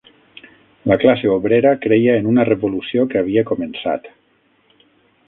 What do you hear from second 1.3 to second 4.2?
obrera creia en una revolució que havia començat